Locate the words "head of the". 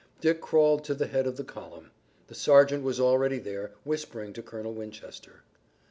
1.05-1.43